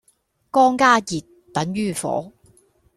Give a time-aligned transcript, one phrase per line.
[0.49, 1.21] 光加熱,
[1.53, 2.33] 等於火